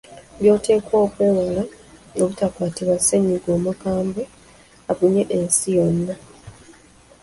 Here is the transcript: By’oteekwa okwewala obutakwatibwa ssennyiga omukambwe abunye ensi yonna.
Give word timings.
By’oteekwa 0.39 0.95
okwewala 1.05 1.63
obutakwatibwa 2.21 2.95
ssennyiga 2.99 3.49
omukambwe 3.57 4.23
abunye 4.91 5.23
ensi 5.35 5.67
yonna. 5.77 6.15